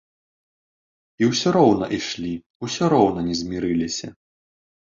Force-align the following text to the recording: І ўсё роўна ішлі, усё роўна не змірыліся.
І 1.23 1.29
ўсё 1.31 1.47
роўна 1.59 1.85
ішлі, 1.99 2.33
усё 2.67 2.83
роўна 2.97 3.29
не 3.29 3.39
змірыліся. 3.43 4.07